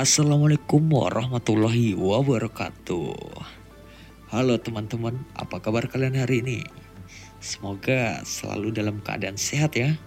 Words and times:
Assalamualaikum 0.00 0.80
warahmatullahi 0.96 1.92
wabarakatuh. 1.92 3.20
Halo 4.32 4.56
teman-teman, 4.56 5.28
apa 5.36 5.60
kabar 5.60 5.92
kalian 5.92 6.16
hari 6.16 6.40
ini? 6.40 6.64
Semoga 7.36 8.24
selalu 8.24 8.72
dalam 8.72 9.04
keadaan 9.04 9.36
sehat 9.36 9.76
ya. 9.76 10.00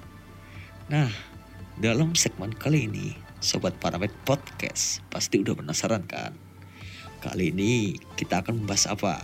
Nah, 0.90 1.14
dalam 1.78 2.18
segmen 2.18 2.58
kali 2.58 2.90
ini, 2.90 3.14
Sobat 3.38 3.78
Paramet 3.78 4.10
Podcast 4.26 5.06
pasti 5.14 5.46
udah 5.46 5.62
penasaran 5.62 6.10
kan? 6.10 6.34
Kali 7.22 7.54
ini 7.54 7.94
kita 8.18 8.42
akan 8.42 8.66
membahas 8.66 8.90
apa? 8.90 9.22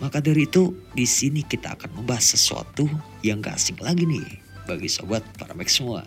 Maka 0.00 0.24
dari 0.24 0.48
itu, 0.48 0.72
di 0.96 1.04
sini 1.04 1.44
kita 1.44 1.76
akan 1.76 2.00
membahas 2.00 2.32
sesuatu 2.32 2.88
yang 3.20 3.44
gak 3.44 3.60
asing 3.60 3.76
lagi 3.76 4.08
nih 4.08 4.24
bagi 4.64 4.88
Sobat 4.88 5.20
Paramet 5.36 5.68
semua. 5.68 6.00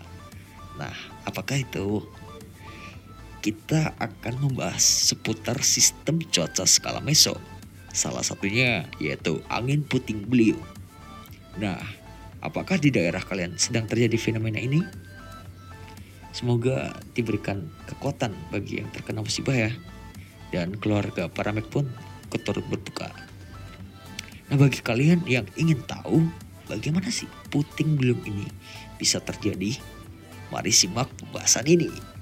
Nah, 0.73 0.97
apakah 1.29 1.61
itu? 1.61 2.01
Kita 3.43 3.91
akan 3.99 4.39
membahas 4.39 4.79
seputar 5.11 5.59
sistem 5.67 6.23
cuaca 6.31 6.63
skala 6.63 7.03
meso. 7.03 7.35
Salah 7.91 8.23
satunya 8.23 8.87
yaitu 9.03 9.43
angin 9.51 9.83
puting 9.83 10.23
beliung. 10.23 10.63
Nah, 11.59 11.75
apakah 12.39 12.79
di 12.79 12.87
daerah 12.87 13.19
kalian 13.19 13.59
sedang 13.59 13.83
terjadi 13.83 14.15
fenomena 14.15 14.63
ini? 14.63 14.79
Semoga 16.31 16.95
diberikan 17.11 17.67
kekuatan 17.83 18.31
bagi 18.47 18.79
yang 18.79 18.87
terkena 18.95 19.19
musibah 19.19 19.59
ya. 19.59 19.75
Dan 20.55 20.79
keluarga 20.79 21.27
Paramek 21.27 21.67
pun 21.67 21.91
keturut 22.31 22.63
berduka. 22.71 23.11
Nah 24.47 24.55
bagi 24.55 24.79
kalian 24.79 25.27
yang 25.27 25.43
ingin 25.59 25.83
tahu 25.83 26.23
bagaimana 26.71 27.11
sih 27.11 27.27
puting 27.51 27.99
beliung 27.99 28.23
ini 28.23 28.47
bisa 28.95 29.19
terjadi, 29.19 29.75
mari 30.47 30.71
simak 30.71 31.11
pembahasan 31.19 31.67
ini. 31.67 32.12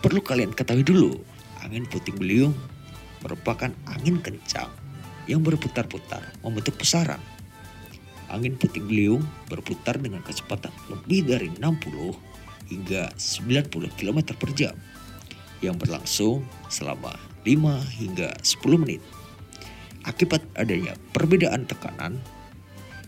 Perlu 0.00 0.24
kalian 0.24 0.56
ketahui 0.56 0.80
dulu, 0.80 1.12
angin 1.60 1.84
puting 1.84 2.16
beliung 2.16 2.56
merupakan 3.20 3.68
angin 3.84 4.16
kencang 4.16 4.72
yang 5.28 5.44
berputar-putar 5.44 6.24
membentuk 6.40 6.80
pusaran. 6.80 7.20
Angin 8.32 8.56
puting 8.56 8.88
beliung 8.88 9.20
berputar 9.52 10.00
dengan 10.00 10.24
kecepatan 10.24 10.72
lebih 10.88 11.28
dari 11.28 11.52
60 11.52 12.16
hingga 12.72 13.12
90 13.12 13.98
km 14.00 14.18
per 14.40 14.50
jam 14.56 14.72
yang 15.60 15.76
berlangsung 15.76 16.48
selama 16.72 17.12
5 17.44 18.00
hingga 18.00 18.32
10 18.40 18.80
menit. 18.80 19.04
Akibat 20.08 20.40
adanya 20.56 20.96
perbedaan 21.12 21.68
tekanan 21.68 22.16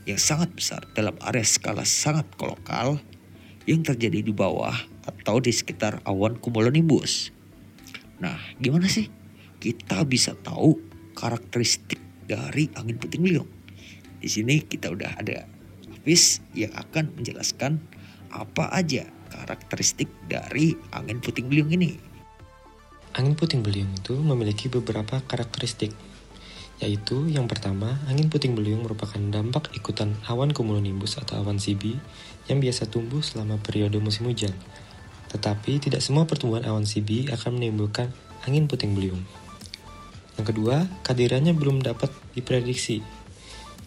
yang 0.04 0.20
sangat 0.20 0.52
besar 0.52 0.84
dalam 0.92 1.16
area 1.24 1.40
skala 1.40 1.88
sangat 1.88 2.28
kolokal 2.36 3.00
yang 3.64 3.80
terjadi 3.80 4.20
di 4.20 4.34
bawah 4.34 4.91
atau 5.06 5.42
di 5.42 5.50
sekitar 5.50 6.02
awan 6.06 6.38
cumulonimbus. 6.38 7.34
Nah, 8.22 8.38
gimana 8.62 8.86
sih 8.86 9.10
kita 9.58 10.06
bisa 10.06 10.38
tahu 10.38 10.78
karakteristik 11.14 11.98
dari 12.26 12.70
angin 12.78 12.98
puting 12.98 13.22
beliung? 13.22 13.50
Di 14.22 14.30
sini 14.30 14.62
kita 14.62 14.94
udah 14.94 15.18
ada 15.18 15.46
Hafiz 15.90 16.42
yang 16.54 16.74
akan 16.78 17.14
menjelaskan 17.18 17.82
apa 18.30 18.70
aja 18.74 19.06
karakteristik 19.30 20.10
dari 20.26 20.74
angin 20.90 21.18
puting 21.22 21.46
beliung 21.46 21.70
ini. 21.70 21.98
Angin 23.14 23.36
puting 23.36 23.60
beliung 23.60 23.92
itu 23.92 24.16
memiliki 24.16 24.72
beberapa 24.72 25.20
karakteristik, 25.22 25.92
yaitu 26.80 27.28
yang 27.28 27.46
pertama, 27.46 28.00
angin 28.08 28.26
puting 28.32 28.56
beliung 28.56 28.82
merupakan 28.82 29.20
dampak 29.20 29.70
ikutan 29.76 30.16
awan 30.26 30.50
cumulonimbus 30.50 31.20
atau 31.20 31.38
awan 31.44 31.60
CB 31.60 32.00
yang 32.50 32.58
biasa 32.58 32.90
tumbuh 32.90 33.20
selama 33.20 33.60
periode 33.62 34.00
musim 34.02 34.26
hujan. 34.26 34.50
Tetapi 35.32 35.88
tidak 35.88 36.04
semua 36.04 36.28
pertumbuhan 36.28 36.68
awan 36.68 36.84
CB 36.84 37.32
akan 37.32 37.56
menimbulkan 37.56 38.12
angin 38.44 38.68
puting 38.68 38.92
beliung. 38.92 39.24
Yang 40.36 40.56
kedua, 40.56 40.88
kehadirannya 41.04 41.52
belum 41.56 41.84
dapat 41.84 42.12
diprediksi. 42.36 43.04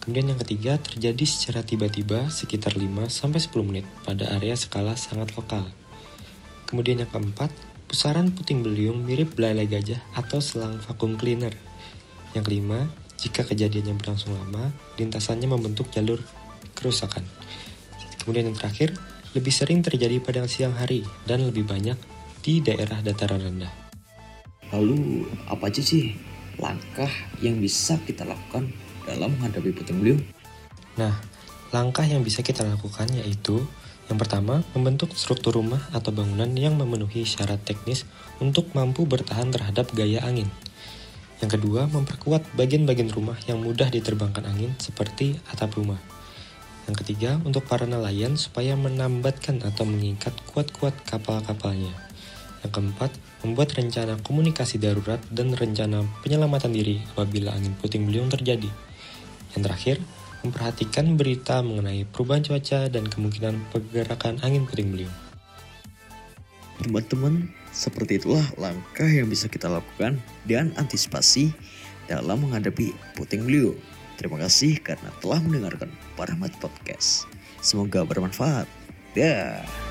Kemudian 0.02 0.34
yang 0.34 0.40
ketiga, 0.42 0.78
terjadi 0.78 1.24
secara 1.26 1.66
tiba-tiba 1.66 2.30
sekitar 2.30 2.78
5-10 2.78 3.50
menit 3.66 3.86
pada 4.06 4.30
area 4.38 4.54
skala 4.54 4.94
sangat 4.94 5.34
lokal. 5.34 5.66
Kemudian 6.70 7.02
yang 7.02 7.10
keempat, 7.10 7.50
pusaran 7.90 8.30
puting 8.34 8.62
beliung 8.62 9.02
mirip 9.02 9.34
belalai 9.34 9.66
gajah 9.66 9.98
atau 10.14 10.38
selang 10.38 10.78
vakum 10.82 11.18
cleaner. 11.18 11.54
Yang 12.34 12.44
kelima, 12.46 12.86
jika 13.18 13.42
kejadiannya 13.46 13.98
berlangsung 13.98 14.34
lama, 14.34 14.70
lintasannya 14.98 15.50
membentuk 15.50 15.90
jalur 15.90 16.22
kerusakan. 16.78 17.26
Kemudian 18.22 18.50
yang 18.50 18.58
terakhir, 18.58 18.94
lebih 19.36 19.52
sering 19.52 19.84
terjadi 19.84 20.16
pada 20.24 20.48
siang 20.48 20.72
hari 20.72 21.04
dan 21.28 21.44
lebih 21.44 21.68
banyak 21.68 22.00
di 22.40 22.64
daerah 22.64 23.04
dataran 23.04 23.44
rendah. 23.44 23.72
Lalu 24.72 25.28
apa 25.46 25.68
aja 25.68 25.84
sih 25.84 26.16
langkah 26.56 27.12
yang 27.44 27.60
bisa 27.60 28.00
kita 28.08 28.24
lakukan 28.24 28.72
dalam 29.04 29.36
menghadapi 29.36 29.76
puting 29.76 30.00
beliung? 30.00 30.22
Nah, 30.96 31.12
langkah 31.70 32.08
yang 32.08 32.24
bisa 32.24 32.40
kita 32.40 32.64
lakukan 32.64 33.12
yaitu 33.12 33.60
yang 34.06 34.22
pertama, 34.22 34.62
membentuk 34.70 35.10
struktur 35.18 35.58
rumah 35.58 35.82
atau 35.90 36.14
bangunan 36.14 36.46
yang 36.54 36.78
memenuhi 36.78 37.26
syarat 37.26 37.58
teknis 37.66 38.06
untuk 38.38 38.70
mampu 38.70 39.02
bertahan 39.02 39.50
terhadap 39.50 39.90
gaya 39.98 40.22
angin. 40.22 40.46
Yang 41.42 41.58
kedua, 41.58 41.90
memperkuat 41.90 42.54
bagian-bagian 42.54 43.10
rumah 43.10 43.36
yang 43.50 43.60
mudah 43.60 43.90
diterbangkan 43.90 44.46
angin 44.46 44.72
seperti 44.78 45.36
atap 45.50 45.74
rumah. 45.74 45.98
Yang 46.86 47.02
ketiga, 47.02 47.42
untuk 47.42 47.66
para 47.66 47.82
nelayan 47.82 48.38
supaya 48.38 48.78
menambatkan 48.78 49.58
atau 49.66 49.82
mengikat 49.82 50.30
kuat-kuat 50.54 50.94
kapal-kapalnya. 51.02 51.90
Yang 52.62 52.72
keempat, 52.78 53.10
membuat 53.42 53.74
rencana 53.74 54.18
komunikasi 54.22 54.78
darurat 54.78 55.18
dan 55.34 55.50
rencana 55.54 56.06
penyelamatan 56.22 56.70
diri 56.70 57.02
apabila 57.14 57.54
angin 57.54 57.74
puting 57.78 58.06
beliung 58.06 58.30
terjadi. 58.30 58.70
Yang 59.54 59.62
terakhir, 59.66 59.96
memperhatikan 60.46 61.18
berita 61.18 61.58
mengenai 61.66 62.06
perubahan 62.06 62.46
cuaca 62.46 62.86
dan 62.86 63.10
kemungkinan 63.10 63.66
pergerakan 63.74 64.38
angin 64.46 64.62
puting 64.66 64.94
beliung. 64.94 65.16
Teman-teman, 66.78 67.50
seperti 67.74 68.22
itulah 68.22 68.46
langkah 68.54 69.08
yang 69.08 69.26
bisa 69.26 69.50
kita 69.50 69.66
lakukan 69.66 70.22
dan 70.46 70.70
antisipasi 70.78 71.50
dalam 72.06 72.46
menghadapi 72.46 72.94
puting 73.18 73.42
beliung. 73.42 73.78
Terima 74.16 74.40
kasih 74.40 74.80
karena 74.80 75.12
telah 75.20 75.40
mendengarkan 75.44 75.92
Paramat 76.16 76.56
Podcast. 76.56 77.28
Semoga 77.60 78.02
bermanfaat. 78.02 78.64
Dah. 79.12 79.85